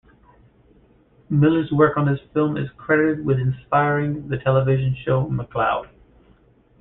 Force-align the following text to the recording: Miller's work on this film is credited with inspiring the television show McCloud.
Miller's 1.29 1.71
work 1.71 1.95
on 1.95 2.07
this 2.07 2.19
film 2.33 2.57
is 2.57 2.67
credited 2.75 3.23
with 3.23 3.37
inspiring 3.37 4.29
the 4.29 4.37
television 4.39 4.97
show 5.05 5.25
McCloud. 5.27 5.89